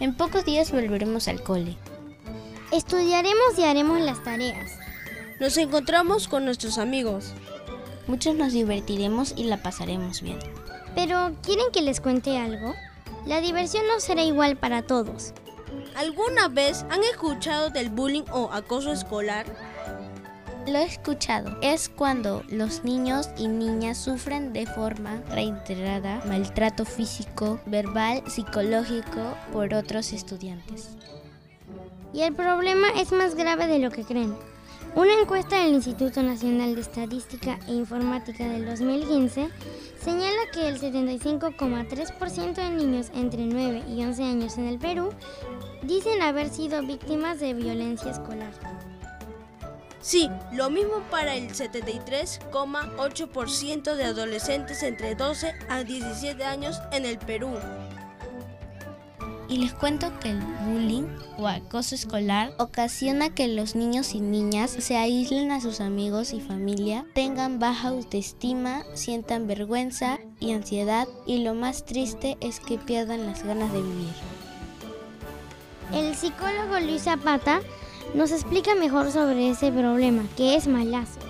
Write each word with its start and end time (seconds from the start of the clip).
En 0.00 0.14
pocos 0.14 0.44
días 0.44 0.70
volveremos 0.70 1.26
al 1.26 1.42
cole. 1.42 1.76
Estudiaremos 2.70 3.58
y 3.58 3.64
haremos 3.64 4.00
las 4.00 4.22
tareas. 4.22 4.70
Nos 5.40 5.56
encontramos 5.56 6.28
con 6.28 6.44
nuestros 6.44 6.78
amigos. 6.78 7.32
Muchos 8.06 8.36
nos 8.36 8.52
divertiremos 8.52 9.34
y 9.36 9.44
la 9.44 9.60
pasaremos 9.60 10.22
bien. 10.22 10.38
Pero, 10.94 11.32
¿quieren 11.42 11.66
que 11.72 11.82
les 11.82 12.00
cuente 12.00 12.38
algo? 12.38 12.74
La 13.26 13.40
diversión 13.40 13.88
no 13.88 13.98
será 13.98 14.22
igual 14.22 14.56
para 14.56 14.82
todos. 14.82 15.32
¿Alguna 15.96 16.46
vez 16.46 16.84
han 16.90 17.02
escuchado 17.02 17.70
del 17.70 17.90
bullying 17.90 18.24
o 18.30 18.50
acoso 18.52 18.92
escolar? 18.92 19.46
Lo 20.70 20.80
he 20.80 20.84
escuchado. 20.84 21.56
Es 21.62 21.88
cuando 21.88 22.42
los 22.50 22.84
niños 22.84 23.30
y 23.38 23.48
niñas 23.48 23.96
sufren 23.96 24.52
de 24.52 24.66
forma 24.66 25.22
reiterada 25.30 26.20
maltrato 26.26 26.84
físico, 26.84 27.58
verbal, 27.64 28.22
psicológico 28.26 29.34
por 29.50 29.72
otros 29.72 30.12
estudiantes. 30.12 30.90
Y 32.12 32.20
el 32.20 32.34
problema 32.34 32.88
es 32.98 33.12
más 33.12 33.34
grave 33.34 33.66
de 33.66 33.78
lo 33.78 33.90
que 33.90 34.04
creen. 34.04 34.36
Una 34.94 35.14
encuesta 35.18 35.58
del 35.58 35.72
Instituto 35.72 36.22
Nacional 36.22 36.74
de 36.74 36.82
Estadística 36.82 37.58
e 37.66 37.72
Informática 37.72 38.46
del 38.46 38.66
2015 38.66 39.48
señala 40.02 40.50
que 40.52 40.68
el 40.68 40.78
75,3% 40.78 42.54
de 42.54 42.70
niños 42.70 43.10
entre 43.14 43.46
9 43.46 43.84
y 43.88 44.04
11 44.04 44.22
años 44.22 44.58
en 44.58 44.66
el 44.66 44.78
Perú 44.78 45.14
dicen 45.82 46.20
haber 46.20 46.50
sido 46.50 46.82
víctimas 46.82 47.40
de 47.40 47.54
violencia 47.54 48.10
escolar. 48.10 48.52
Sí, 50.00 50.30
lo 50.52 50.70
mismo 50.70 51.02
para 51.10 51.34
el 51.34 51.50
73,8% 51.50 53.96
de 53.96 54.04
adolescentes 54.04 54.82
entre 54.82 55.14
12 55.14 55.54
a 55.68 55.82
17 55.82 56.42
años 56.44 56.80
en 56.92 57.04
el 57.04 57.18
Perú. 57.18 57.50
Y 59.48 59.56
les 59.56 59.72
cuento 59.72 60.12
que 60.20 60.30
el 60.30 60.40
bullying 60.66 61.08
o 61.38 61.48
acoso 61.48 61.94
escolar 61.94 62.52
ocasiona 62.58 63.30
que 63.30 63.48
los 63.48 63.74
niños 63.74 64.14
y 64.14 64.20
niñas 64.20 64.70
se 64.70 64.98
aíslen 64.98 65.52
a 65.52 65.62
sus 65.62 65.80
amigos 65.80 66.34
y 66.34 66.40
familia, 66.40 67.06
tengan 67.14 67.58
baja 67.58 67.88
autoestima, 67.88 68.82
sientan 68.92 69.46
vergüenza 69.46 70.18
y 70.38 70.52
ansiedad 70.52 71.08
y 71.26 71.44
lo 71.44 71.54
más 71.54 71.86
triste 71.86 72.36
es 72.40 72.60
que 72.60 72.76
pierdan 72.76 73.24
las 73.26 73.42
ganas 73.42 73.72
de 73.72 73.80
vivir. 73.80 74.12
El 75.94 76.14
psicólogo 76.14 76.78
Luis 76.80 77.04
Zapata 77.04 77.62
nos 78.14 78.32
explica 78.32 78.74
mejor 78.74 79.10
sobre 79.10 79.50
ese 79.50 79.70
problema, 79.70 80.24
que 80.36 80.56
es 80.56 80.66
malazo. 80.66 81.27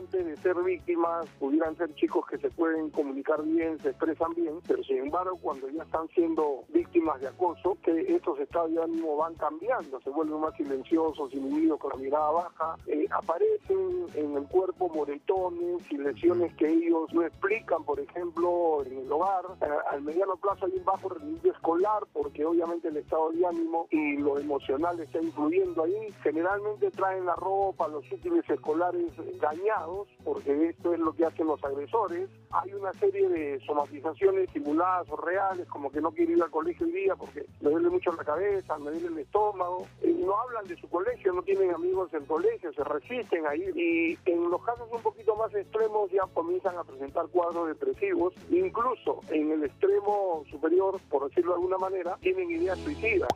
Antes 0.00 0.24
de 0.24 0.36
ser 0.38 0.56
víctimas 0.62 1.26
pudieran 1.38 1.76
ser 1.76 1.94
chicos 1.94 2.26
que 2.26 2.38
se 2.38 2.48
pueden 2.50 2.88
comunicar 2.88 3.42
bien, 3.42 3.78
se 3.80 3.90
expresan 3.90 4.34
bien, 4.34 4.58
pero 4.66 4.82
sin 4.82 4.96
embargo 4.96 5.38
cuando 5.42 5.68
ya 5.68 5.82
están 5.82 6.08
siendo 6.08 6.64
víctimas 6.70 7.20
de 7.20 7.28
acoso, 7.28 7.76
que 7.82 8.00
estos 8.14 8.38
estados 8.40 8.72
de 8.72 8.82
ánimo 8.82 9.16
van 9.18 9.34
cambiando, 9.34 10.00
se 10.00 10.08
vuelven 10.08 10.40
más 10.40 10.54
silenciosos, 10.56 11.34
inhibidos 11.34 11.78
con 11.78 11.90
la 11.90 11.96
mirada 11.96 12.30
baja, 12.30 12.76
eh, 12.86 13.06
aparecen 13.10 14.06
en 14.14 14.36
el 14.38 14.44
cuerpo 14.48 14.88
moretones 14.88 15.82
y 15.90 15.98
lesiones 15.98 16.54
que 16.54 16.68
ellos 16.68 17.12
no 17.12 17.22
explican, 17.22 17.84
por 17.84 18.00
ejemplo, 18.00 18.82
en 18.86 19.00
el 19.00 19.12
hogar. 19.12 19.44
Eh, 19.60 19.66
al 19.90 20.00
mediano 20.00 20.36
plazo 20.36 20.64
hay 20.64 20.72
un 20.78 20.84
bajo 20.84 21.10
rendimiento 21.10 21.50
escolar 21.50 22.04
porque 22.14 22.46
obviamente 22.46 22.88
el 22.88 22.96
estado 22.96 23.32
de 23.32 23.46
ánimo 23.46 23.86
y 23.90 24.16
lo 24.16 24.38
emocional 24.38 24.98
está 24.98 25.20
influyendo 25.20 25.84
ahí. 25.84 26.08
Generalmente 26.22 26.90
traen 26.90 27.26
la 27.26 27.34
ropa, 27.36 27.86
los 27.88 28.10
útiles 28.10 28.48
escolares 28.48 29.12
dañados 29.40 29.89
porque 30.24 30.68
esto 30.68 30.92
es 30.92 31.00
lo 31.00 31.12
que 31.12 31.24
hacen 31.24 31.46
los 31.46 31.62
agresores. 31.64 32.28
Hay 32.50 32.72
una 32.72 32.92
serie 32.94 33.28
de 33.28 33.60
somatizaciones 33.66 34.48
simuladas 34.52 35.08
o 35.10 35.16
reales, 35.16 35.66
como 35.68 35.90
que 35.90 36.00
no 36.00 36.10
quiere 36.12 36.32
ir 36.34 36.42
al 36.42 36.50
colegio 36.50 36.86
hoy 36.86 36.92
día 36.92 37.16
porque 37.16 37.46
me 37.60 37.70
duele 37.70 37.90
mucho 37.90 38.12
la 38.12 38.24
cabeza, 38.24 38.78
me 38.78 38.90
duele 38.90 39.06
el 39.08 39.18
estómago. 39.18 39.86
No 40.02 40.40
hablan 40.40 40.66
de 40.66 40.76
su 40.76 40.88
colegio, 40.88 41.32
no 41.32 41.42
tienen 41.42 41.74
amigos 41.74 42.12
en 42.12 42.22
el 42.22 42.26
colegio, 42.26 42.72
se 42.72 42.84
resisten 42.84 43.46
a 43.46 43.54
ir. 43.56 43.76
Y 43.76 44.18
en 44.26 44.50
los 44.50 44.62
casos 44.64 44.88
un 44.92 45.02
poquito 45.02 45.34
más 45.36 45.54
extremos 45.54 46.10
ya 46.10 46.22
comienzan 46.34 46.76
a 46.76 46.84
presentar 46.84 47.26
cuadros 47.28 47.68
depresivos. 47.68 48.34
Incluso 48.50 49.20
en 49.30 49.50
el 49.52 49.64
extremo 49.64 50.44
superior, 50.50 51.00
por 51.08 51.28
decirlo 51.28 51.52
de 51.52 51.56
alguna 51.56 51.78
manera, 51.78 52.16
tienen 52.20 52.50
ideas 52.50 52.78
suicidas. 52.78 53.28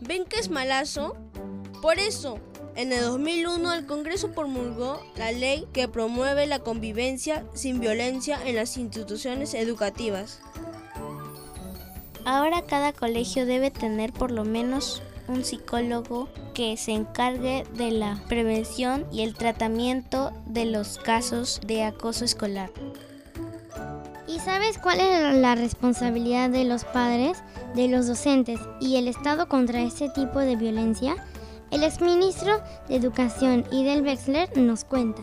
¿Ven 0.00 0.24
que 0.24 0.36
es 0.36 0.48
malazo? 0.48 1.16
Por 1.82 1.98
eso, 1.98 2.40
en 2.78 2.92
el 2.92 3.02
2001 3.02 3.74
el 3.74 3.86
Congreso 3.86 4.30
promulgó 4.30 5.02
la 5.16 5.32
ley 5.32 5.66
que 5.72 5.88
promueve 5.88 6.46
la 6.46 6.60
convivencia 6.60 7.44
sin 7.52 7.80
violencia 7.80 8.38
en 8.46 8.54
las 8.54 8.76
instituciones 8.76 9.52
educativas. 9.54 10.40
Ahora 12.24 12.62
cada 12.62 12.92
colegio 12.92 13.46
debe 13.46 13.72
tener 13.72 14.12
por 14.12 14.30
lo 14.30 14.44
menos 14.44 15.02
un 15.26 15.44
psicólogo 15.44 16.28
que 16.54 16.76
se 16.76 16.92
encargue 16.92 17.64
de 17.74 17.90
la 17.90 18.22
prevención 18.28 19.04
y 19.10 19.22
el 19.22 19.34
tratamiento 19.34 20.30
de 20.46 20.66
los 20.66 20.98
casos 20.98 21.60
de 21.66 21.82
acoso 21.82 22.24
escolar. 22.24 22.70
¿Y 24.28 24.38
sabes 24.38 24.78
cuál 24.78 25.00
es 25.00 25.34
la 25.34 25.56
responsabilidad 25.56 26.48
de 26.48 26.64
los 26.64 26.84
padres, 26.84 27.42
de 27.74 27.88
los 27.88 28.06
docentes 28.06 28.60
y 28.80 28.96
el 28.96 29.08
Estado 29.08 29.48
contra 29.48 29.82
este 29.82 30.10
tipo 30.10 30.38
de 30.38 30.54
violencia? 30.54 31.16
El 31.70 31.84
exministro 31.84 32.62
de 32.88 32.96
Educación 32.96 33.62
Idel 33.70 34.02
Wexler 34.02 34.56
nos 34.56 34.84
cuenta. 34.84 35.20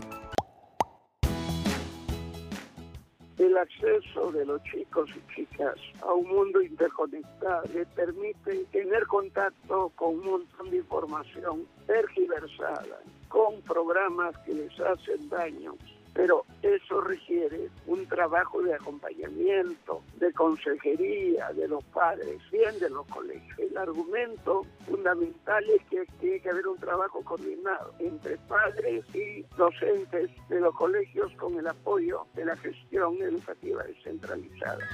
El 3.40 3.58
acceso 3.58 4.32
de 4.32 4.46
los 4.46 4.62
chicos 4.64 5.10
y 5.16 5.36
chicas 5.36 5.76
a 6.02 6.14
un 6.14 6.28
mundo 6.28 6.62
interconectado 6.62 7.64
les 7.74 7.88
permite 7.88 8.64
tener 8.72 9.08
contacto 9.08 9.92
con 9.96 10.20
un 10.20 10.26
montón 10.26 10.70
de 10.70 10.78
información 10.78 11.66
tergiversada, 11.88 13.02
con 13.28 13.60
programas 13.62 14.38
que 14.46 14.54
les 14.54 14.80
hacen 14.80 15.28
daño 15.30 15.76
pero 16.16 16.46
eso 16.62 17.02
requiere 17.02 17.70
un 17.86 18.08
trabajo 18.08 18.64
de 18.64 18.74
acompañamiento, 18.74 20.02
de 20.16 20.32
consejería 20.32 21.52
de 21.52 21.68
los 21.68 21.84
padres, 21.84 22.40
bien 22.52 22.80
de 22.80 22.90
los 22.90 23.06
colegios. 23.08 23.60
El 23.60 23.78
argumento 23.78 24.66
fundamental 24.88 25.64
es 25.70 25.84
que 25.90 26.06
tiene 26.22 26.40
que 26.40 26.50
haber 26.50 26.68
un 26.68 26.78
trabajo 26.78 27.22
coordinado 27.22 27.94
entre 28.00 28.38
padres 28.38 29.04
y 29.14 29.44
docentes 29.58 30.32
de 30.48 30.62
los 30.62 30.74
colegios 30.76 31.34
con 31.34 31.60
el 31.60 31.68
apoyo 31.68 32.26
de 32.34 32.46
la 32.46 32.56
gestión 32.58 33.22
educativa 33.22 33.84
descentralizada. 33.84 34.88